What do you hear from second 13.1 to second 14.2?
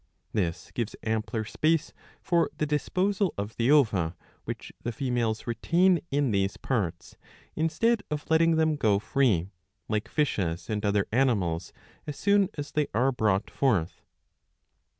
brought forth.